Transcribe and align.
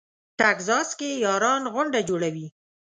ټکزاس 0.39 0.89
کې 0.99 1.09
یاران 1.25 1.63
غونډه 1.73 1.99
جوړوي. 2.09 2.47